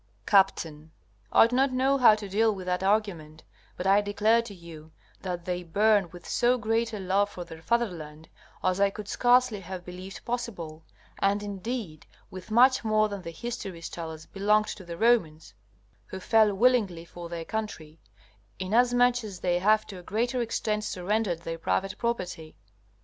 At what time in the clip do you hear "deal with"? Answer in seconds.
2.27-2.65